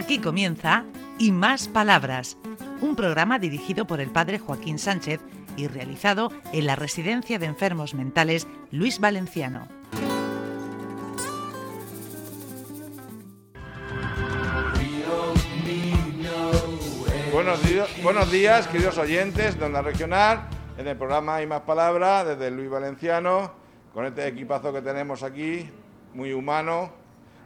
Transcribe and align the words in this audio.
Aquí 0.00 0.18
comienza 0.18 0.84
Y 1.18 1.30
Más 1.30 1.68
Palabras, 1.68 2.38
un 2.80 2.96
programa 2.96 3.38
dirigido 3.38 3.86
por 3.86 4.00
el 4.00 4.08
padre 4.08 4.38
Joaquín 4.38 4.78
Sánchez 4.78 5.20
y 5.58 5.66
realizado 5.66 6.32
en 6.54 6.64
la 6.64 6.74
Residencia 6.74 7.38
de 7.38 7.44
Enfermos 7.44 7.92
Mentales 7.92 8.48
Luis 8.70 8.98
Valenciano. 8.98 9.68
Buenos 18.02 18.32
días, 18.32 18.68
queridos 18.68 18.96
oyentes 18.96 19.58
de 19.58 19.66
Onda 19.66 19.82
Regional, 19.82 20.48
en 20.78 20.88
el 20.88 20.96
programa 20.96 21.36
Hay 21.36 21.46
Más 21.46 21.60
Palabras, 21.60 22.26
desde 22.26 22.50
Luis 22.50 22.70
Valenciano, 22.70 23.52
con 23.92 24.06
este 24.06 24.26
equipazo 24.26 24.72
que 24.72 24.80
tenemos 24.80 25.22
aquí, 25.22 25.68
muy 26.14 26.32
humano, 26.32 26.99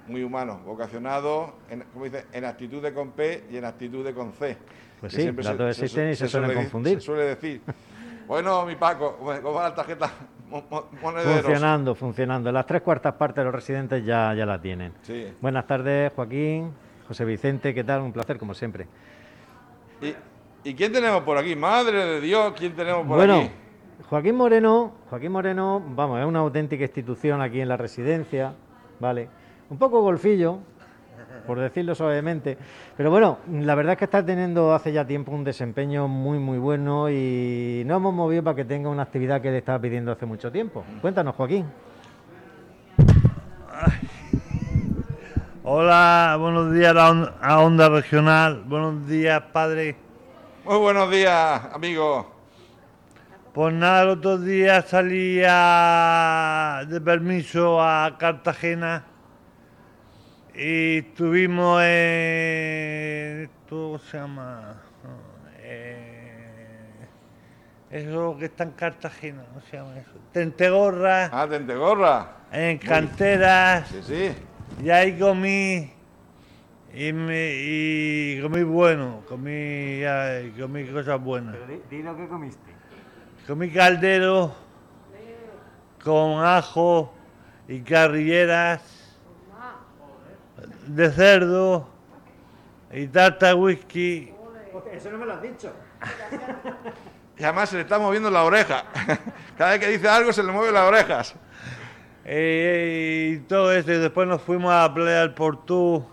muy 0.09 0.23
humano, 0.23 0.61
vocacionado, 0.67 1.55
en, 1.71 1.83
como 1.93 2.05
dice, 2.05 2.25
en 2.33 2.45
actitud 2.45 2.83
de 2.83 2.93
con 2.93 3.11
P 3.13 3.45
y 3.51 3.57
en 3.57 3.65
actitud 3.65 4.05
de 4.05 4.13
con 4.15 4.33
C. 4.33 4.57
Pues 5.01 5.13
sí, 5.13 5.23
siempre 5.23 5.45
las 5.45 5.57
dos 5.59 5.71
existen 5.79 6.11
y 6.11 6.15
se 6.15 6.29
suelen 6.29 6.51
suele- 6.51 6.63
confundir. 6.63 6.95
Se 7.01 7.07
suele 7.07 7.23
decir. 7.25 7.61
Bueno, 8.27 8.65
mi 8.65 8.75
Paco, 8.77 9.17
¿cómo 9.19 9.53
va 9.55 9.69
la 9.69 9.75
tarjeta 9.75 10.11
mo- 10.51 10.65
mo- 10.71 10.87
monederos? 11.03 11.43
Funcionando, 11.43 11.95
funcionando. 11.95 12.51
Las 12.53 12.67
tres 12.67 12.83
cuartas 12.83 13.15
partes 13.15 13.37
de 13.37 13.45
los 13.45 13.55
residentes 13.55 14.05
ya, 14.05 14.33
ya 14.35 14.47
la 14.47 14.61
tienen. 14.61 14.93
Sí. 15.03 15.27
Buenas 15.41 15.67
tardes, 15.67 16.13
Joaquín, 16.15 16.73
José 17.07 17.25
Vicente, 17.25 17.75
¿qué 17.75 17.85
tal? 17.85 18.01
Un 18.01 18.13
placer, 18.13 18.39
como 18.39 18.55
siempre. 18.55 18.87
¿Y, 20.01 20.15
y 20.71 20.75
quién 20.75 20.93
tenemos 20.93 21.23
por 21.23 21.37
aquí? 21.37 21.55
Madre 21.55 22.05
de 22.05 22.21
Dios, 22.21 22.55
¿quién 22.59 22.75
tenemos 22.75 23.07
por 23.07 23.17
bueno, 23.19 23.37
aquí? 23.41 23.51
Joaquín 24.09 24.37
Moreno, 24.37 24.93
Joaquín 25.11 25.33
Moreno, 25.33 25.83
vamos, 25.95 26.19
es 26.21 26.27
una 26.27 26.41
auténtica 26.41 26.85
institución 26.85 27.41
aquí 27.41 27.61
en 27.61 27.69
la 27.69 27.77
residencia, 27.77 28.55
¿vale? 29.01 29.29
Un 29.71 29.79
poco 29.79 30.03
golfillo, 30.03 30.59
por 31.47 31.59
decirlo 31.59 31.95
suavemente, 31.95 32.57
pero 32.97 33.11
bueno, 33.11 33.39
la 33.51 33.75
verdad 33.75 33.93
es 33.93 33.99
que 33.99 34.05
está 34.05 34.25
teniendo 34.25 34.75
hace 34.75 34.93
ya 34.93 35.07
tiempo 35.07 35.33
un 35.33 35.45
desempeño 35.45 36.07
muy, 36.09 36.39
muy 36.39 36.59
bueno 36.59 37.11
y 37.11 37.83
nos 37.87 37.97
hemos 37.97 38.15
movido 38.15 38.43
para 38.43 38.57
que 38.57 38.65
tenga 38.65 38.89
una 38.89 39.03
actividad 39.03 39.41
que 39.41 39.51
le 39.51 39.59
estaba 39.59 39.79
pidiendo 39.79 40.13
hace 40.13 40.27
mucho 40.27 40.51
tiempo. 40.53 40.85
Cuéntanos, 41.01 41.35
Joaquín. 41.35 41.67
Hola, 45.63 46.37
buenos 46.39 46.73
días 46.75 46.91
a, 46.91 46.95
la 46.95 47.11
on- 47.11 47.33
a 47.41 47.61
Onda 47.61 47.89
Regional. 47.89 48.63
Buenos 48.67 49.07
días, 49.09 49.43
padre. 49.53 49.97
Muy 50.65 50.77
buenos 50.79 51.11
días, 51.11 51.63
amigo. 51.73 52.31
Pues 53.55 53.73
nada, 53.73 54.03
el 54.03 54.09
otro 54.11 54.37
día 54.39 54.83
salí 54.83 55.41
a- 55.47 56.85
de 56.87 57.01
permiso 57.01 57.81
a 57.81 58.17
Cartagena 58.19 59.05
y 60.57 60.99
estuvimos 60.99 61.81
en. 61.83 63.43
¿esto 63.45 63.55
¿Cómo 63.69 63.99
se 63.99 64.17
llama? 64.19 64.81
Eh, 65.59 66.91
eso 67.91 68.37
que 68.39 68.47
está 68.47 68.65
en 68.65 68.71
Cartagena, 68.73 69.45
¿cómo 69.49 69.61
se 69.63 69.77
llama 69.77 69.99
eso? 69.99 70.11
Tentegorra, 70.33 71.31
Ah, 71.33 71.47
Tentegorra. 71.49 72.29
en 72.53 72.79
canteras. 72.79 73.89
Sí, 73.89 74.01
sí. 74.03 74.33
Y 74.85 74.91
ahí 74.91 75.19
comí 75.19 75.91
y, 76.95 77.13
me, 77.13 77.51
y 77.55 78.41
comí 78.43 78.63
bueno, 78.63 79.23
comí, 79.29 80.01
comí 80.61 80.85
cosas 80.87 81.21
buenas. 81.21 81.57
di 81.91 82.03
lo 82.03 82.17
que 82.17 82.27
comiste. 82.29 82.73
Comí 83.47 83.71
caldero 83.71 84.55
con 86.03 86.45
ajo 86.45 87.13
y 87.69 87.81
carrilleras 87.81 88.83
de 90.87 91.11
cerdo 91.11 91.89
y 92.93 93.07
tarta 93.07 93.55
whisky. 93.55 94.33
Eso 94.93 95.11
no 95.11 95.19
me 95.19 95.27
lo 95.27 95.35
has 95.35 95.43
dicho. 95.43 95.73
Y 97.39 97.43
además 97.43 97.71
se 97.71 97.77
le 97.77 97.83
está 97.83 97.99
moviendo 97.99 98.31
la 98.31 98.45
oreja. 98.45 98.85
Cada 99.59 99.73
vez 99.73 99.81
que 99.81 99.89
dice 99.89 100.09
algo 100.09 100.33
se 100.33 100.43
le 100.43 100.53
mueven 100.53 100.75
las 100.75 100.89
orejas. 100.89 101.35
Eh, 102.25 103.35
y 103.35 103.39
todo 103.41 103.73
eso, 103.73 103.93
y 103.93 103.99
después 103.99 104.27
nos 104.29 104.41
fuimos 104.41 104.73
a 104.73 104.83
la 104.89 104.95
playa 104.95 105.21
del 105.21 105.35
Portú 105.35 106.07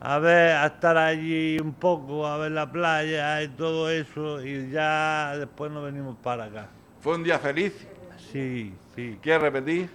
a 0.00 0.18
ver, 0.18 0.56
a 0.56 0.66
estar 0.66 0.96
allí 0.96 1.58
un 1.60 1.74
poco, 1.74 2.26
a 2.26 2.38
ver 2.38 2.52
la 2.52 2.70
playa 2.70 3.42
y 3.42 3.48
todo 3.48 3.90
eso, 3.90 4.42
y 4.42 4.70
ya 4.70 5.36
después 5.36 5.70
nos 5.70 5.84
venimos 5.84 6.16
para 6.22 6.44
acá. 6.44 6.68
Fue 7.00 7.14
un 7.14 7.22
día 7.22 7.38
feliz. 7.38 7.86
Sí, 8.32 8.74
sí, 8.94 9.18
¿Quieres 9.22 9.42
repetir? 9.42 9.90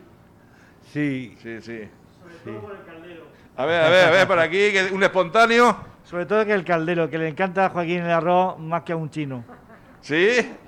sí, 0.93 1.35
Sí, 1.41 1.59
sí. 1.61 1.89
sí. 2.43 2.51
A 3.57 3.65
ver, 3.65 3.81
a 3.83 3.89
ver, 3.89 4.05
a 4.05 4.11
ver, 4.11 4.27
por 4.27 4.39
aquí, 4.39 4.71
que 4.71 4.89
un 4.91 5.03
espontáneo. 5.03 5.77
Sobre 6.03 6.25
todo 6.25 6.45
que 6.45 6.53
el 6.53 6.65
caldero, 6.65 7.09
que 7.09 7.17
le 7.17 7.27
encanta 7.29 7.65
a 7.65 7.69
Joaquín 7.69 8.01
el 8.01 8.11
arroz 8.11 8.59
más 8.59 8.83
que 8.83 8.93
a 8.93 8.95
un 8.95 9.09
chino. 9.09 9.43
¿Sí? 10.01 10.51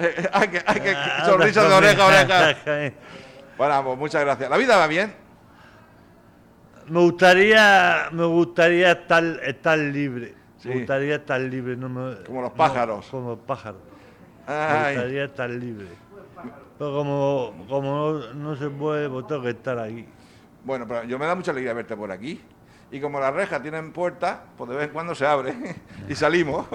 Eh, 0.00 0.28
hay 0.32 0.46
que, 0.46 0.62
hay 0.64 0.80
que, 0.80 0.94
sonrisa 1.26 1.68
de 1.68 1.74
oreja 1.74 2.02
a 2.04 2.06
oreja. 2.06 2.92
Bueno, 3.58 3.82
pues 3.84 3.98
muchas 3.98 4.20
gracias. 4.24 4.48
¿La 4.48 4.56
vida 4.56 4.76
va 4.76 4.86
bien? 4.86 5.12
Me 6.86 7.00
gustaría, 7.00 8.08
me 8.12 8.24
gustaría 8.24 8.92
estar, 8.92 9.24
estar 9.42 9.76
libre. 9.76 10.36
Sí. 10.58 10.68
Me 10.68 10.74
gustaría 10.76 11.16
estar 11.16 11.40
libre, 11.40 11.76
no 11.76 11.88
me- 11.88 12.22
Como 12.22 12.42
los 12.42 12.50
no, 12.52 12.56
pájaros. 12.56 13.06
como 13.10 13.30
los 13.30 13.38
pájaros. 13.40 13.80
Me 14.46 14.92
gustaría 14.94 15.24
estar 15.24 15.50
libre. 15.50 15.88
Pero 16.78 16.92
como, 16.94 17.66
como 17.68 18.12
no, 18.12 18.34
no 18.34 18.54
se 18.56 18.70
puede, 18.70 19.08
pues 19.10 19.26
tengo 19.26 19.42
que 19.42 19.50
estar 19.50 19.80
aquí. 19.80 20.06
Bueno, 20.68 20.86
pero 20.86 21.04
yo 21.04 21.18
me 21.18 21.24
da 21.24 21.34
mucha 21.34 21.50
alegría 21.50 21.72
verte 21.72 21.96
por 21.96 22.12
aquí. 22.12 22.40
Y 22.90 23.00
como 23.00 23.18
las 23.18 23.34
rejas 23.34 23.62
tienen 23.62 23.90
puerta, 23.90 24.44
pues 24.56 24.68
de 24.68 24.76
vez 24.76 24.86
en 24.86 24.92
cuando 24.92 25.14
se 25.14 25.26
abre 25.26 25.54
y 26.08 26.14
salimos. 26.14 26.66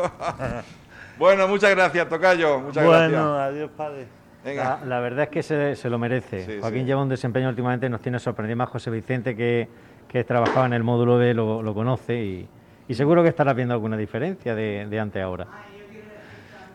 bueno, 1.20 1.48
muchas 1.48 1.70
gracias, 1.70 2.10
Tocayo. 2.10 2.60
Muchas 2.60 2.84
bueno, 2.86 3.00
gracias. 3.00 3.54
adiós, 3.54 3.72
padre. 3.78 4.08
Venga. 4.44 4.80
La, 4.82 4.86
la 4.86 5.00
verdad 5.00 5.26
es 5.26 5.30
que 5.30 5.44
se, 5.44 5.76
se 5.76 5.90
lo 5.92 6.00
merece. 6.00 6.46
Sí, 6.46 6.58
Joaquín 6.60 6.82
sí. 6.82 6.86
lleva 6.86 7.04
un 7.04 7.10
desempeño 7.10 7.48
últimamente, 7.50 7.88
nos 7.88 8.02
tiene 8.02 8.18
sorprendido 8.20 8.58
más 8.58 8.70
José 8.70 8.90
Vicente, 8.90 9.36
que, 9.36 9.70
que 10.08 10.24
trabajaba 10.24 10.66
en 10.66 10.74
el 10.74 10.84
módulo 10.84 11.18
B, 11.18 11.36
lo, 11.36 11.62
lo 11.62 11.74
conoce 11.76 12.16
y, 12.16 12.48
y 12.88 12.94
seguro 12.96 13.22
que 13.22 13.30
estará 13.30 13.54
viendo 13.54 13.76
alguna 13.76 13.96
diferencia 13.96 14.56
de, 14.56 14.88
de 14.90 15.00
antes 15.00 15.24
ahora. 15.24 15.48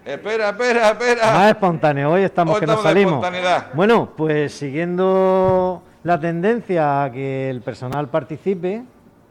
Espera, 0.04 0.50
espera, 0.50 0.90
espera. 0.90 1.32
Más 1.32 1.50
espontáneo, 1.50 2.12
hoy 2.12 2.22
estamos 2.22 2.54
Hoy 2.54 2.60
que 2.60 2.66
nos 2.66 2.76
estamos 2.76 2.92
salimos. 2.92 3.74
Bueno, 3.74 4.12
pues 4.16 4.54
siguiendo 4.54 5.82
la 6.04 6.18
tendencia 6.20 7.04
a 7.04 7.10
que 7.12 7.50
el 7.50 7.60
personal 7.62 8.08
participe, 8.08 8.82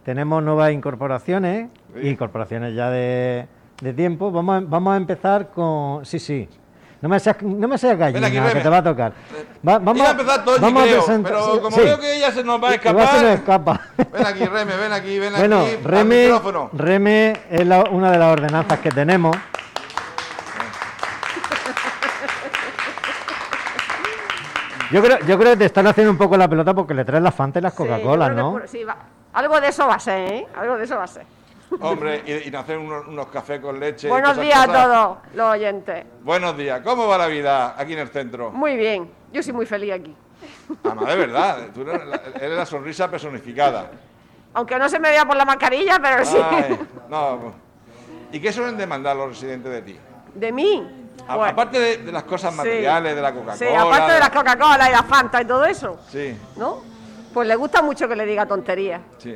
tenemos 0.03 0.43
nuevas 0.43 0.71
incorporaciones, 0.71 1.69
Sí. 2.01 2.07
incorporaciones 2.09 2.75
ya 2.75 2.89
de, 2.89 3.47
de 3.81 3.93
tiempo. 3.93 4.31
Vamos 4.31 4.57
a, 4.57 4.65
vamos 4.67 4.93
a 4.93 4.97
empezar 4.97 5.49
con... 5.49 6.05
Sí, 6.05 6.19
sí. 6.19 6.47
No 7.01 7.09
me 7.09 7.19
seas, 7.19 7.41
no 7.43 7.67
me 7.67 7.77
seas 7.77 7.95
gallina, 7.97 8.25
aquí, 8.27 8.39
que 8.55 8.61
te 8.61 8.69
va 8.69 8.77
a 8.77 8.83
tocar. 8.83 9.13
Va- 9.67 9.77
vamos, 9.77 9.97
Iba 9.97 10.07
a 10.07 10.11
empezar 10.11 10.43
vamos 10.59 10.83
creo, 10.83 11.03
presentar- 11.05 11.31
pero 11.33 11.61
como 11.61 11.75
sí. 11.77 11.81
veo 11.83 11.99
que 11.99 12.15
ella 12.17 12.31
se 12.31 12.43
nos 12.43 12.61
va 12.63 12.69
a 12.69 12.75
Igual 12.75 13.07
se 13.07 13.21
nos 13.23 13.33
escapar... 13.33 13.79
escapa. 13.95 14.11
Ven 14.17 14.25
aquí, 14.25 14.45
Reme, 14.45 14.75
ven 14.77 14.91
aquí, 14.93 15.19
ven 15.19 15.33
Bueno, 15.37 15.59
aquí. 15.61 15.75
al 15.75 15.83
Reme, 15.83 16.21
micrófono. 16.23 16.69
Reme 16.73 17.33
es 17.51 17.67
la- 17.67 17.83
una 17.91 18.11
de 18.11 18.17
las 18.17 18.31
ordenanzas 18.33 18.79
que 18.79 18.89
tenemos. 18.89 19.35
Yo 24.91 25.01
creo, 25.01 25.19
yo 25.19 25.37
creo 25.37 25.51
que 25.51 25.57
te 25.57 25.65
están 25.65 25.87
haciendo 25.87 26.11
un 26.11 26.17
poco 26.17 26.37
la 26.37 26.47
pelota 26.47 26.73
porque 26.73 26.93
le 26.93 27.03
traes 27.05 27.21
las 27.23 27.35
Fanta 27.35 27.59
y 27.59 27.61
las 27.61 27.73
Sí, 27.73 27.77
Coca-Cola, 27.77 28.29
¿no? 28.29 28.51
por- 28.53 28.67
sí, 28.67 28.83
va- 28.83 28.97
Algo 29.33 29.59
de 29.59 29.67
eso 29.67 29.85
va 29.87 29.95
a 29.95 29.99
ser, 29.99 30.33
¿eh? 30.33 30.47
Algo 30.55 30.77
de 30.77 30.83
eso 30.85 30.95
va 30.97 31.03
a 31.03 31.07
ser. 31.07 31.25
Hombre, 31.81 32.23
y, 32.25 32.47
y 32.47 32.51
nos 32.51 32.63
hacen 32.63 32.79
unos, 32.79 33.07
unos 33.07 33.27
cafés 33.27 33.59
con 33.59 33.79
leche. 33.79 34.07
y 34.07 34.09
Buenos 34.09 34.37
días 34.39 34.53
esas 34.55 34.63
a 34.63 34.67
cosas. 34.67 34.83
todos 34.87 35.17
los 35.35 35.47
oyentes. 35.51 36.05
Buenos 36.23 36.57
días. 36.57 36.81
¿Cómo 36.81 37.07
va 37.07 37.17
la 37.17 37.27
vida 37.27 37.75
aquí 37.77 37.93
en 37.93 37.99
el 37.99 38.07
centro? 38.07 38.51
Muy 38.51 38.77
bien, 38.77 39.09
yo 39.33 39.43
soy 39.43 39.53
muy 39.53 39.65
feliz 39.65 39.91
aquí. 39.93 40.15
Además, 40.83 41.07
de 41.07 41.15
verdad, 41.15 41.57
tú 41.73 41.81
eres 41.81 42.05
la, 42.05 42.21
eres 42.39 42.57
la 42.57 42.65
sonrisa 42.65 43.11
personificada. 43.11 43.91
Aunque 44.53 44.79
no 44.79 44.87
se 44.87 44.97
me 44.99 45.09
vea 45.09 45.25
por 45.25 45.35
la 45.35 45.43
mascarilla, 45.45 45.99
pero 46.01 46.23
sí. 46.25 46.37
Ay, 46.41 46.79
no. 47.09 47.39
pues. 47.41 47.53
¿Y 48.31 48.39
qué 48.39 48.51
suelen 48.53 48.77
demandar 48.77 49.15
los 49.15 49.29
residentes 49.29 49.71
de 49.71 49.81
ti? 49.81 49.99
De 50.33 50.51
mí. 50.51 50.96
A- 51.27 51.47
aparte 51.49 51.79
de, 51.79 51.97
de 51.97 52.11
las 52.11 52.23
cosas 52.23 52.51
sí. 52.51 52.57
materiales, 52.57 53.15
de 53.15 53.21
la 53.21 53.31
Coca-Cola. 53.33 53.55
Sí, 53.57 53.65
aparte 53.73 54.13
de 54.13 54.19
las 54.19 54.29
Coca-Cola 54.29 54.89
y 54.89 54.91
las 54.91 55.05
Fanta 55.05 55.41
y 55.41 55.45
todo 55.45 55.65
eso, 55.65 55.99
Sí, 56.09 56.37
¿no? 56.57 56.81
Pues 57.33 57.47
le 57.47 57.55
gusta 57.55 57.81
mucho 57.81 58.07
que 58.07 58.15
le 58.15 58.25
diga 58.25 58.45
tonterías. 58.45 59.01
sí. 59.17 59.35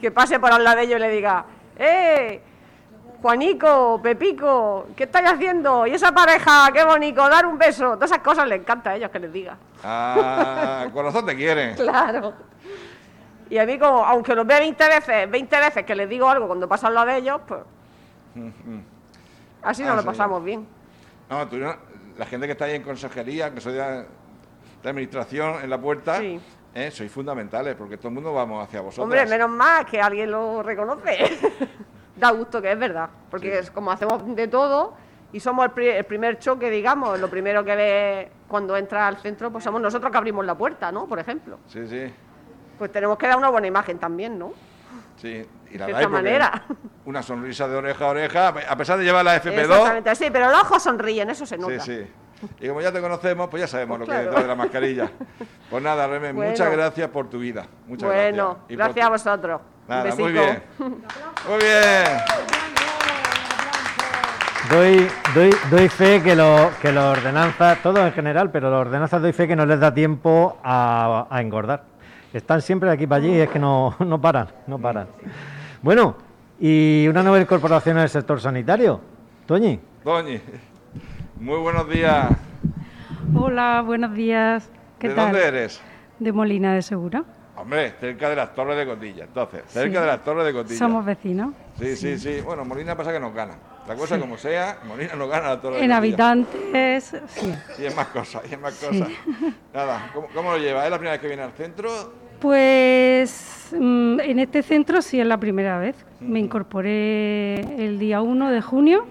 Que 0.00 0.12
pase 0.12 0.38
por 0.38 0.52
al 0.52 0.62
lado 0.62 0.76
de 0.76 0.82
ellos 0.84 0.96
y 0.98 1.00
le 1.00 1.08
diga, 1.10 1.44
¡eh! 1.76 2.40
Juanico, 3.20 3.98
Pepico, 4.00 4.86
¿qué 4.94 5.04
estáis 5.04 5.28
haciendo? 5.28 5.88
Y 5.88 5.94
esa 5.94 6.12
pareja, 6.12 6.70
qué 6.72 6.84
bonito, 6.84 7.28
dar 7.28 7.46
un 7.46 7.58
beso. 7.58 7.94
Todas 7.94 8.12
esas 8.12 8.22
cosas 8.22 8.46
les 8.46 8.60
encanta 8.60 8.90
a 8.90 8.94
ellos 8.96 9.10
que 9.10 9.18
les 9.18 9.32
diga. 9.32 9.56
Ah, 9.82 10.86
corazón 10.92 11.26
te 11.26 11.34
quiere. 11.34 11.74
Claro. 11.76 12.32
Y 13.50 13.58
a 13.58 13.66
mí, 13.66 13.76
como, 13.76 14.04
aunque 14.04 14.36
los 14.36 14.46
vea 14.46 14.60
20 14.60 14.86
veces, 14.88 15.28
20 15.28 15.58
veces 15.58 15.84
que 15.84 15.96
les 15.96 16.08
digo 16.08 16.28
algo 16.30 16.46
cuando 16.46 16.68
paso 16.68 16.86
al 16.86 16.94
lado 16.94 17.06
de 17.08 17.16
ellos, 17.16 17.40
pues. 17.48 17.60
Así 19.62 19.82
nos 19.82 19.92
Ah, 19.92 19.96
lo 19.96 20.04
pasamos 20.04 20.44
bien. 20.44 20.64
No, 21.30 21.46
la 22.16 22.26
gente 22.26 22.46
que 22.46 22.52
está 22.52 22.64
ahí 22.66 22.74
en 22.74 22.82
consejería, 22.82 23.52
que 23.52 23.60
soy 23.60 23.74
de, 23.74 24.06
de 24.82 24.88
administración 24.88 25.56
en 25.62 25.70
la 25.70 25.80
puerta, 25.80 26.18
Sí. 26.18 26.40
¿eh? 26.74 26.90
sois 26.90 27.10
fundamentales, 27.12 27.74
porque 27.76 27.96
todo 27.96 28.08
el 28.08 28.14
mundo 28.14 28.32
vamos 28.32 28.64
hacia 28.66 28.80
vosotros. 28.80 29.04
Hombre, 29.04 29.26
menos 29.26 29.50
mal 29.50 29.84
que 29.86 30.00
alguien 30.00 30.30
lo 30.30 30.62
reconoce. 30.62 31.38
da 32.16 32.30
gusto 32.32 32.60
que 32.60 32.72
es 32.72 32.78
verdad, 32.78 33.08
porque 33.30 33.58
es 33.60 33.70
como 33.70 33.92
hacemos 33.92 34.34
de 34.34 34.48
todo 34.48 34.94
y 35.32 35.38
somos 35.38 35.66
el, 35.66 35.70
pri- 35.70 35.88
el 35.90 36.04
primer 36.04 36.38
choque, 36.38 36.68
digamos, 36.70 37.20
lo 37.20 37.28
primero 37.30 37.62
que 37.64 37.76
ve 37.76 38.32
cuando 38.48 38.76
entra 38.76 39.06
al 39.06 39.18
centro, 39.18 39.52
pues 39.52 39.62
somos 39.62 39.80
nosotros 39.80 40.10
que 40.10 40.18
abrimos 40.18 40.44
la 40.44 40.56
puerta, 40.56 40.90
¿no? 40.90 41.06
Por 41.06 41.18
ejemplo. 41.20 41.58
Sí, 41.68 41.86
sí, 41.86 42.12
Pues 42.78 42.90
tenemos 42.90 43.16
que 43.18 43.28
dar 43.28 43.36
una 43.36 43.50
buena 43.50 43.66
imagen 43.68 43.98
también, 43.98 44.36
¿no? 44.38 44.52
Sí. 45.20 45.46
Y 45.70 45.76
la 45.78 45.86
De 45.86 45.92
esta 45.92 46.08
manera. 46.08 46.62
Una 47.04 47.22
sonrisa 47.22 47.68
de 47.68 47.76
oreja 47.76 48.04
a 48.06 48.08
oreja, 48.08 48.48
a 48.48 48.76
pesar 48.76 48.98
de 48.98 49.04
llevar 49.04 49.24
la 49.24 49.36
FP2. 49.42 49.60
Exactamente, 49.60 50.14
sí, 50.16 50.28
pero 50.32 50.50
los 50.50 50.62
ojos 50.62 50.82
sonríen, 50.82 51.28
eso 51.30 51.44
se 51.44 51.56
Sí, 51.56 51.60
nota. 51.60 51.80
sí. 51.80 52.06
Y 52.60 52.68
como 52.68 52.80
ya 52.80 52.92
te 52.92 53.00
conocemos, 53.00 53.48
pues 53.48 53.62
ya 53.62 53.66
sabemos 53.66 53.98
Pues 53.98 54.08
lo 54.08 54.14
que 54.14 54.20
es 54.20 54.28
claro. 54.28 54.30
detrás 54.30 54.42
de 54.44 54.48
la 54.48 54.54
mascarilla. 54.54 55.10
Pues 55.68 55.82
nada, 55.82 56.06
Reme, 56.06 56.32
Bueno. 56.32 56.50
muchas 56.52 56.70
gracias 56.72 57.08
por 57.10 57.28
tu 57.28 57.38
vida. 57.40 57.66
Muchas 57.86 58.08
bueno, 58.08 58.58
gracias. 58.68 58.78
Gracias 58.78 59.06
a 59.06 59.08
vosotros. 59.10 59.60
Un 59.60 59.88
Nada, 59.88 60.14
muy 60.16 60.32
bien. 60.32 60.62
Muy 60.78 61.58
bien. 61.58 62.04
Doy, 64.70 65.08
doy, 65.34 65.50
doy 65.70 65.88
fe 65.88 66.22
que, 66.22 66.36
lo, 66.36 66.70
que 66.82 66.92
los 66.92 67.04
ordenanzas, 67.04 67.78
todo 67.82 68.04
en 68.06 68.12
general, 68.12 68.50
pero 68.50 68.70
los 68.70 68.80
ordenanzas 68.82 69.22
doy 69.22 69.32
fe 69.32 69.48
que 69.48 69.56
no 69.56 69.64
les 69.64 69.80
da 69.80 69.94
tiempo 69.94 70.58
a, 70.62 71.26
a 71.30 71.40
engordar. 71.40 71.84
Están 72.32 72.60
siempre 72.60 72.88
de 72.88 72.94
aquí 72.94 73.06
para 73.06 73.22
allí 73.22 73.34
y 73.36 73.40
es 73.40 73.48
que 73.48 73.58
no, 73.58 73.94
no 74.00 74.20
paran, 74.20 74.48
no 74.66 74.78
paran. 74.78 75.08
Bueno, 75.82 76.16
y 76.60 77.06
una 77.08 77.22
nueva 77.22 77.40
incorporación 77.40 77.96
en 77.96 78.02
el 78.04 78.08
sector 78.08 78.40
sanitario. 78.40 79.00
Toñi, 79.46 79.80
Doñi, 80.04 80.40
muy 81.40 81.58
buenos 81.58 81.88
días. 81.88 82.26
Hola, 83.34 83.82
buenos 83.84 84.12
días. 84.14 84.68
¿Qué 84.98 85.08
¿De 85.08 85.14
tal? 85.14 85.26
dónde 85.32 85.46
eres? 85.46 85.80
De 86.18 86.32
Molina 86.32 86.74
de 86.74 86.82
Segura. 86.82 87.24
Hombre, 87.56 87.94
cerca 87.98 88.28
de 88.28 88.36
las 88.36 88.54
Torres 88.54 88.76
de 88.76 88.86
Cotilla. 88.86 89.24
Entonces, 89.24 89.62
cerca 89.66 89.98
Sí. 89.98 90.00
de 90.00 90.06
las 90.06 90.22
Torres 90.24 90.44
de 90.44 90.52
Cotilla. 90.52 90.78
Somos 90.78 91.04
vecinos. 91.04 91.54
Sí, 91.78 91.96
sí, 91.96 92.18
sí. 92.18 92.40
Bueno, 92.44 92.64
Molina 92.64 92.94
pasa 92.96 93.12
que 93.12 93.18
nos 93.20 93.32
gana. 93.34 93.54
La 93.88 93.94
cosa 93.94 94.20
como 94.20 94.36
sea, 94.36 94.80
Molina 94.86 95.14
nos 95.14 95.30
gana 95.30 95.48
la 95.48 95.60
Torre 95.62 95.82
En 95.82 95.92
habitantes, 95.92 97.16
sí. 97.28 97.54
Y 97.78 97.86
es 97.86 97.96
más 97.96 98.08
cosas, 98.08 98.42
y 98.48 98.52
es 98.52 98.60
más 98.60 98.74
cosas. 98.74 99.08
Nada, 99.74 100.10
¿cómo, 100.12 100.28
cómo 100.34 100.50
lo 100.50 100.58
lleva? 100.58 100.84
¿Es 100.84 100.90
la 100.90 100.98
primera 100.98 101.12
vez 101.12 101.22
que 101.22 101.26
viene 101.26 101.42
al 101.42 101.52
centro? 101.52 101.88
Pues 102.38 103.70
mm, 103.72 104.20
en 104.20 104.38
este 104.40 104.62
centro 104.62 105.00
sí 105.00 105.18
es 105.18 105.26
la 105.26 105.38
primera 105.38 105.78
vez. 105.78 105.96
Me 106.20 106.38
incorporé 106.38 107.60
el 107.82 107.98
día 107.98 108.20
1 108.20 108.50
de 108.50 108.60
junio 108.60 109.06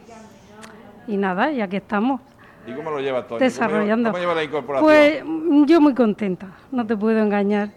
y 1.08 1.18
nada, 1.18 1.52
ya 1.52 1.68
que 1.68 1.78
estamos 1.78 2.22
¿Y 2.68 2.74
cómo 2.74 2.92
lo 2.92 3.00
lleva 3.00 3.26
Toñi? 3.26 3.40
desarrollando. 3.40 4.12
¿Cómo 4.12 4.20
lleva, 4.20 4.34
cómo 4.34 4.36
lleva 4.36 4.36
la 4.36 4.44
incorporación? 4.44 4.86
Pues 4.86 5.24
mm, 5.26 5.66
yo 5.66 5.82
muy 5.82 5.96
contenta, 5.96 6.50
no 6.72 6.86
te 6.86 6.96
puedo 6.96 7.18
engañar. 7.18 7.70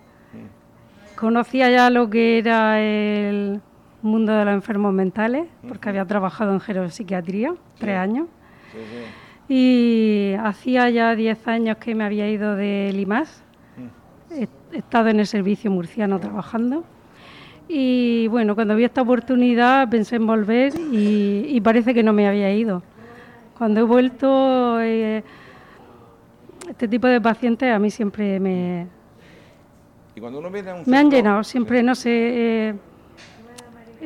Conocía 1.17 1.71
ya 1.71 1.89
lo 1.89 2.11
que 2.11 2.39
era 2.39 2.79
el 2.81 3.61
mundo 4.03 4.33
de 4.33 4.45
los 4.45 4.55
enfermos 4.55 4.93
mentales, 4.93 5.47
porque 5.69 5.89
había 5.89 6.05
trabajado 6.05 6.53
en 6.53 6.61
geropsiquiatría, 6.61 7.55
tres 7.79 7.97
años. 7.99 8.27
Y 9.49 10.35
hacía 10.41 10.89
ya 10.91 11.15
10 11.17 11.49
años 11.49 11.77
que 11.79 11.95
me 11.95 12.05
había 12.05 12.29
ido 12.31 12.55
de 12.57 12.91
Limas. 12.95 13.43
He 14.31 14.49
he 14.73 14.79
estado 14.79 15.09
en 15.09 15.19
el 15.19 15.27
servicio 15.27 15.69
murciano 15.71 16.21
trabajando. 16.21 16.85
Y 17.69 18.29
bueno, 18.29 18.55
cuando 18.55 18.77
vi 18.77 18.85
esta 18.85 19.03
oportunidad 19.03 19.89
pensé 19.91 20.17
en 20.17 20.27
volver 20.29 20.73
y, 20.93 21.45
y 21.49 21.61
parece 21.61 21.93
que 21.93 22.05
no 22.05 22.13
me 22.13 22.29
había 22.29 22.53
ido. 22.55 22.83
Cuando 23.59 23.81
he 23.81 23.83
vuelto, 23.83 24.81
eh, 24.81 25.25
este 26.69 26.87
tipo 26.87 27.09
de 27.09 27.21
pacientes 27.21 27.73
a 27.75 27.79
mí 27.81 27.91
siempre 27.91 28.39
me, 28.39 28.87
Y 30.15 30.21
cuando 30.21 30.39
uno 30.39 30.51
viene 30.51 30.71
a 30.71 30.75
un 30.77 30.83
me 30.87 30.97
han 30.97 31.03
centro- 31.07 31.17
llenado, 31.19 31.45
siempre, 31.45 31.83
no 31.83 31.95
sé, 31.97 32.11
eh, 32.13 32.75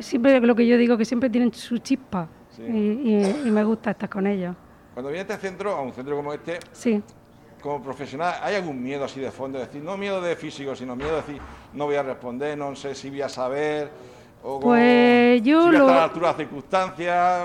siempre 0.00 0.40
lo 0.40 0.54
que 0.54 0.66
yo 0.66 0.76
digo, 0.76 0.96
que 0.96 1.04
siempre 1.04 1.30
tienen 1.30 1.52
su 1.52 1.78
chispa 1.78 2.28
Sí. 2.50 2.62
y, 2.62 2.68
y- 3.14 3.48
y 3.48 3.50
me 3.50 3.64
gusta 3.64 3.90
estar 3.92 4.08
con 4.08 4.26
ellos. 4.26 4.54
Cuando 4.94 5.10
viene 5.10 5.28
a 5.28 5.34
este 5.34 5.48
centro, 5.48 5.72
a 5.74 5.80
un 5.82 5.92
centro 5.92 6.14
como 6.16 6.32
este, 6.32 6.58
Sí. 6.72 7.02
como 7.60 7.82
profesional, 7.82 8.34
¿hay 8.42 8.54
algún 8.56 8.80
miedo 8.82 9.04
así 9.04 9.18
de 9.20 9.30
fondo? 9.30 9.58
Es 9.60 9.66
decir, 9.68 9.82
no 9.82 9.96
miedo 9.96 10.20
de 10.20 10.36
físico, 10.36 10.76
sino 10.76 10.94
miedo 10.94 11.10
de 11.10 11.16
decir, 11.16 11.38
no 11.72 11.86
voy 11.86 11.96
a 11.96 12.02
responder, 12.02 12.56
no 12.56 12.76
sé 12.76 12.94
si 12.94 13.10
voy 13.10 13.22
a 13.22 13.28
saber. 13.28 13.90
O 14.42 14.60
Pues 14.60 15.42
yo 15.42 15.62
si 15.62 15.66
voy 15.68 15.76
a 15.76 15.78
lo- 15.78 15.84
estar 15.86 15.96
a 15.96 15.98
la 16.00 16.04
altura 16.04 16.26
de 16.28 16.32
las 16.32 16.36
circunstancias. 16.36 17.44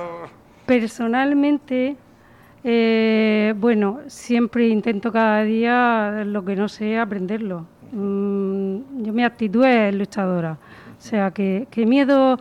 Personalmente, 0.65 1.95
eh, 2.63 3.53
bueno, 3.57 3.99
siempre 4.07 4.67
intento 4.67 5.11
cada 5.11 5.43
día 5.43 6.23
lo 6.25 6.45
que 6.45 6.55
no 6.55 6.69
sé 6.69 6.99
aprenderlo. 6.99 7.65
Mm, 7.91 9.01
yo 9.03 9.13
mi 9.13 9.23
actitud 9.23 9.63
es 9.65 9.93
luchadora, 9.95 10.57
o 10.99 11.01
sea 11.01 11.31
que, 11.31 11.67
que 11.71 11.85
miedo 11.85 12.37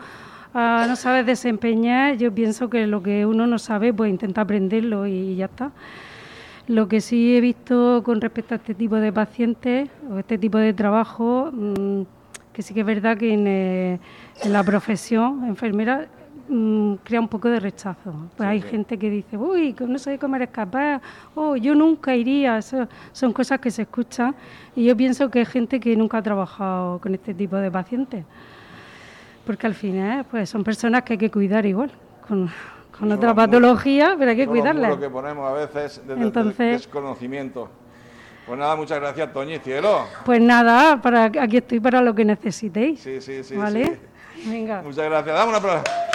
a 0.53 0.87
no 0.89 0.97
saber 0.97 1.25
desempeñar, 1.25 2.17
yo 2.17 2.35
pienso 2.35 2.69
que 2.69 2.87
lo 2.87 3.03
que 3.03 3.25
uno 3.25 3.47
no 3.47 3.59
sabe, 3.59 3.95
pues 3.95 4.11
intenta 4.11 4.41
aprenderlo 4.41 5.07
y 5.07 5.37
ya 5.37 5.45
está. 5.45 5.71
Lo 6.67 6.89
que 6.89 7.01
sí 7.01 7.37
he 7.37 7.41
visto 7.41 8.03
con 8.05 8.21
respecto 8.21 8.55
a 8.55 8.57
este 8.57 8.75
tipo 8.75 8.97
de 8.97 9.13
pacientes 9.13 9.89
o 10.11 10.19
este 10.19 10.37
tipo 10.39 10.59
de 10.59 10.73
trabajo, 10.75 11.51
mm, 11.53 12.03
que 12.53 12.63
sí 12.63 12.75
que 12.75 12.81
es 12.81 12.87
verdad 12.87 13.17
que 13.17 13.33
en, 13.33 13.47
eh, 13.47 14.01
en 14.43 14.53
la 14.53 14.65
profesión 14.65 15.45
enfermera 15.47 16.09
mm, 16.49 16.95
crea 17.05 17.21
un 17.21 17.29
poco 17.29 17.49
de 17.49 17.61
rechazo. 17.61 18.13
Pues 18.37 18.49
hay 18.49 18.61
gente 18.61 18.99
que 18.99 19.11
dice, 19.11 19.37
uy, 19.37 19.73
que 19.73 19.85
no 19.85 19.99
sé 19.99 20.19
cómo 20.19 20.37
eres 20.37 20.51
capaz, 20.51 21.01
oh, 21.35 21.57
yo 21.57 21.75
nunca 21.75 22.15
iría. 22.15 22.59
Eso 22.59 22.89
son 23.13 23.33
cosas 23.33 23.61
que 23.61 23.71
se 23.71 23.83
escuchan 23.83 24.35
y 24.77 24.85
yo 24.85 24.97
pienso 24.97 25.31
que 25.31 25.41
hay 25.41 25.47
gente 25.47 25.81
que 25.81 25.97
nunca 25.97 26.19
ha 26.19 26.23
trabajado 26.23 26.99
con 27.01 27.15
este 27.15 27.35
tipo 27.35 27.57
de 27.57 27.71
pacientes. 27.71 28.25
Porque 29.47 29.67
al 29.67 29.75
final 29.75 30.25
pues 30.31 30.51
son 30.51 30.63
personas 30.63 31.03
que 31.03 31.15
hay 31.15 31.19
que 31.19 31.31
cuidar 31.31 31.65
igual, 31.65 31.91
con, 32.27 32.51
con 32.99 33.11
otra 33.11 33.35
patología, 33.35 34.15
pero 34.19 34.31
hay 34.31 34.37
que 34.37 34.47
cuidarlas. 34.47 34.91
muros 34.91 35.05
que 35.05 35.11
ponemos 35.11 35.51
a 35.51 35.55
veces 35.55 36.03
desde 36.07 36.23
el 36.23 36.57
desconocimiento. 36.57 37.71
Pues 38.47 38.59
nada, 38.59 38.77
muchas 38.77 38.99
gracias, 38.99 39.31
Toñi, 39.31 39.59
cielo. 39.59 40.07
Pues 40.25 40.41
nada, 40.41 41.03
para, 41.03 41.25
aquí 41.25 41.59
estoy 41.59 41.81
para 41.81 42.01
lo 42.01 42.15
que 42.15 42.25
necesitéis. 42.25 42.99
Sí, 42.99 43.21
sí, 43.21 43.45
sí. 43.45 43.55
¿Vale? 43.55 43.85
sí. 43.85 44.49
Venga. 44.51 44.83
Muchas 44.83 45.05
gracias. 45.05 45.37
Dame 45.37 45.49
una 45.51 45.59
aplauso. 45.59 46.08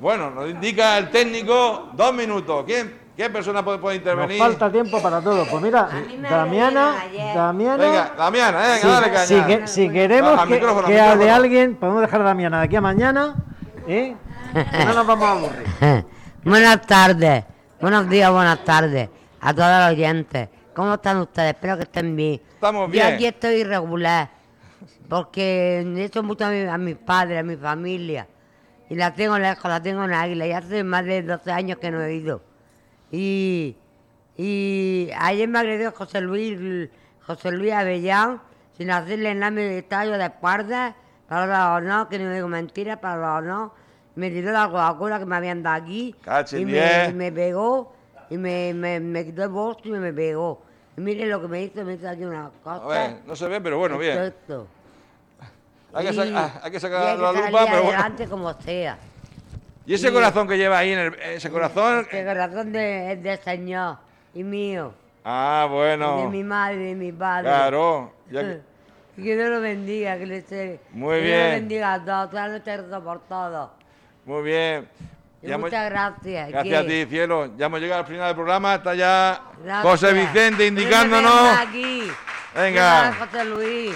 Bueno, 0.00 0.30
nos 0.30 0.48
indica 0.50 0.96
el 0.98 1.10
técnico 1.10 1.90
dos 1.92 2.14
minutos. 2.14 2.64
¿Quién, 2.66 2.98
¿Qué 3.16 3.28
persona 3.28 3.62
puede, 3.62 3.78
puede 3.78 3.96
nos 3.98 4.06
intervenir? 4.06 4.38
falta 4.38 4.72
tiempo 4.72 5.00
para 5.02 5.20
todo. 5.20 5.44
Pues 5.44 5.62
mira, 5.62 5.88
Damiana, 6.22 6.94
Damiana, 7.34 7.76
Venga, 7.76 8.14
Damiana, 8.16 8.58
venga, 8.60 8.76
si, 8.78 8.86
dale 8.88 9.06
caña. 9.12 9.26
si 9.26 9.42
que- 9.42 9.66
si 9.66 9.90
queremos 9.90 10.32
Baja, 10.32 10.46
que, 10.46 10.54
micrófono, 10.54 10.86
que 10.86 10.92
micrófono. 10.94 11.12
hable 11.20 11.30
alguien, 11.30 11.76
podemos 11.76 12.00
dejar 12.00 12.20
a 12.22 12.24
Damiana 12.24 12.58
de 12.60 12.64
aquí 12.64 12.76
a 12.76 12.80
mañana, 12.80 13.34
¿eh? 13.86 14.16
No 14.86 14.94
nos 14.94 15.06
vamos 15.06 15.28
a 15.28 15.32
aburrir. 15.32 16.06
Buenas 16.44 16.80
tardes, 16.86 17.44
buenos 17.78 18.08
días, 18.08 18.32
buenas 18.32 18.64
tardes 18.64 19.10
a 19.42 19.52
todos 19.54 19.68
los 19.68 19.90
oyentes. 19.90 20.48
¿Cómo 20.74 20.94
están 20.94 21.18
ustedes? 21.18 21.52
Espero 21.54 21.76
que 21.76 21.82
estén 21.82 22.16
bien. 22.16 22.40
Estamos 22.54 22.86
Yo 22.86 22.92
bien. 22.92 23.06
aquí 23.14 23.26
estoy 23.26 23.56
irregular, 23.56 24.30
porque 25.10 25.80
he 25.80 26.04
hecho 26.04 26.22
mucho 26.22 26.46
a, 26.46 26.48
mi- 26.48 26.64
a 26.64 26.78
mis 26.78 26.96
padres, 26.96 27.40
a 27.40 27.42
mi 27.42 27.56
familia. 27.56 28.26
Y 28.90 28.96
la 28.96 29.14
tengo 29.14 29.38
lejos, 29.38 29.70
la 29.70 29.80
tengo 29.80 30.04
en 30.04 30.12
Águila. 30.12 30.46
Y 30.48 30.52
hace 30.52 30.82
más 30.84 31.04
de 31.04 31.22
12 31.22 31.52
años 31.52 31.78
que 31.78 31.92
no 31.92 32.02
he 32.02 32.14
ido. 32.14 32.42
Y, 33.12 33.76
y 34.36 35.10
ayer 35.16 35.48
me 35.48 35.60
agredió 35.60 35.92
José 35.92 36.20
Luis, 36.20 36.90
José 37.24 37.52
Luis 37.52 37.72
Avellán, 37.72 38.42
sin 38.76 38.90
hacerle 38.90 39.32
nada, 39.34 39.52
me 39.52 39.78
estallo 39.78 40.18
de 40.18 40.24
espalda, 40.24 40.96
para 41.28 41.78
los 41.78 41.88
no, 41.88 42.08
que 42.08 42.18
no 42.18 42.32
digo 42.32 42.48
mentiras, 42.48 42.98
para 42.98 43.40
los 43.40 43.44
no. 43.44 43.72
Me 44.16 44.28
tiró 44.28 44.50
la 44.50 44.66
Coca-Cola 44.66 45.20
que 45.20 45.26
me 45.26 45.36
habían 45.36 45.62
dado 45.62 45.82
aquí. 45.82 46.14
Y 46.52 46.64
me, 46.64 46.72
diez. 46.72 47.10
y 47.10 47.12
me 47.12 47.30
pegó, 47.30 47.92
y 48.28 48.36
me, 48.36 48.74
me, 48.74 48.98
me 48.98 49.24
quitó 49.24 49.44
el 49.44 49.50
bolso 49.50 49.82
y 49.84 49.90
me 49.92 50.12
pegó. 50.12 50.62
Y 50.96 51.00
mire 51.00 51.26
lo 51.26 51.40
que 51.40 51.46
me 51.46 51.62
hizo, 51.62 51.84
me 51.84 51.94
hizo 51.94 52.08
aquí 52.08 52.24
una 52.24 52.50
cosa. 52.64 52.84
A 52.84 52.88
ver, 52.88 53.16
no 53.24 53.36
se 53.36 53.46
ve, 53.46 53.60
pero 53.60 53.78
bueno, 53.78 53.94
esto, 53.94 54.02
bien. 54.02 54.24
esto. 54.24 54.66
Hay 55.92 56.06
que, 56.06 56.32
ah, 56.34 56.60
hay 56.62 56.70
que 56.70 56.80
sacar 56.80 57.18
la 57.18 57.32
lupa, 57.32 57.64
pero 57.66 57.82
bueno. 57.82 57.98
adelante 57.98 58.26
como 58.28 58.52
sea. 58.60 58.98
¿Y 59.86 59.94
ese 59.94 60.12
corazón 60.12 60.46
que 60.46 60.56
lleva 60.56 60.78
ahí 60.78 60.92
en 60.92 60.98
el, 60.98 61.14
ese 61.14 61.50
corazón? 61.50 62.06
El 62.12 62.24
corazón 62.26 62.72
de, 62.72 63.16
del 63.16 63.38
Señor 63.40 63.96
y 64.34 64.44
mío. 64.44 64.94
Ah, 65.24 65.64
y 65.66 65.70
de 65.70 65.74
bueno. 65.74 66.30
mi 66.30 66.44
madre 66.44 66.76
y 66.76 66.84
de 66.90 66.94
mi 66.94 67.12
padre. 67.12 67.44
Claro. 67.44 68.12
ya 68.30 68.40
que- 68.42 68.60
Dios 69.16 69.50
lo 69.50 69.60
bendiga, 69.60 70.16
que 70.16 70.26
le 70.26 70.42
se- 70.42 70.80
Muy 70.92 71.16
que 71.16 71.26
Dios 71.26 71.36
bien. 71.36 71.46
lo 71.48 71.50
bendiga 71.56 71.92
a 71.94 72.04
todos, 72.04 72.64
rezo 72.64 73.04
por 73.04 73.20
todos. 73.28 73.70
muy 74.24 74.42
bien. 74.42 74.88
Hemos- 75.42 75.60
muchas 75.62 75.90
gracias. 75.90 76.50
Gracias 76.50 76.84
a 76.84 76.86
ti, 76.86 77.06
cielo. 77.06 77.50
Ya 77.56 77.66
hemos 77.66 77.80
llegado 77.80 78.00
al 78.02 78.06
final 78.06 78.26
del 78.26 78.34
programa. 78.36 78.74
Está 78.76 78.94
ya 78.94 79.40
gracias. 79.64 79.82
José 79.82 80.12
Vicente 80.12 80.66
indicándonos. 80.66 81.32
Dios 81.42 81.58
aquí. 81.58 82.02
Venga. 82.54 83.14
José 83.18 83.44
Luis. 83.46 83.94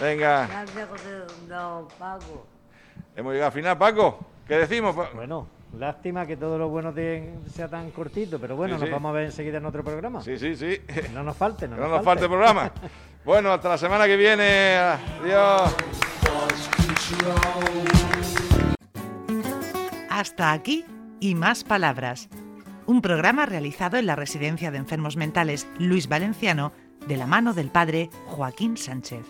Venga, 0.00 0.46
Gracias, 0.46 0.88
José 0.88 1.10
Don 1.48 1.88
Paco. 1.98 2.46
hemos 3.16 3.32
llegado 3.32 3.48
al 3.48 3.52
final, 3.52 3.76
Paco. 3.78 4.18
¿Qué 4.48 4.56
decimos? 4.56 4.96
Pa- 4.96 5.10
Bueno, 5.14 5.46
Lástima 5.78 6.26
que 6.26 6.36
todo 6.36 6.58
lo 6.58 6.68
bueno 6.68 6.90
de- 6.92 7.32
sea 7.54 7.68
tan 7.68 7.92
cortito, 7.92 8.40
pero 8.40 8.56
bueno, 8.56 8.74
Sí, 8.74 8.80
nos 8.80 8.88
sí. 8.88 8.92
vamos 8.92 9.10
a 9.10 9.12
ver 9.12 9.24
enseguida 9.26 9.58
en 9.58 9.66
otro 9.66 9.84
programa. 9.84 10.20
Sí, 10.20 10.36
sí, 10.36 10.56
sí. 10.56 10.80
No 11.14 11.22
nos 11.22 11.36
falte, 11.36 11.68
no, 11.68 11.76
no 11.76 11.86
nos 11.86 12.04
falte 12.04 12.26
programa. 12.26 12.72
Bueno, 13.24 13.52
hasta 13.52 13.68
la 13.68 13.78
semana 13.78 14.06
que 14.06 14.16
viene. 14.16 14.76
Adiós. 15.22 15.76
Hasta 20.08 20.52
aquí 20.52 20.84
y 21.20 21.34
más 21.34 21.62
palabras. 21.64 22.28
Un 22.86 23.00
programa 23.00 23.46
realizado 23.46 23.96
en 23.96 24.06
la 24.06 24.16
Residencia 24.16 24.70
de 24.72 24.78
Enfermos 24.78 25.16
Mentales 25.16 25.68
Luis 25.78 26.08
Valenciano 26.08 26.72
de 27.06 27.16
la 27.16 27.26
mano 27.26 27.52
del 27.54 27.70
padre 27.70 28.10
Joaquín 28.26 28.76
Sánchez. 28.76 29.24